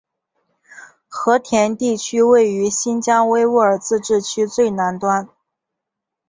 [1.07, 5.29] 和田地区位于新疆维吾尔自治区最南端。